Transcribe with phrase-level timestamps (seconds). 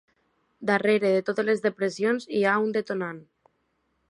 [0.69, 3.23] Darrere de totes les depressions hi ha un detonant.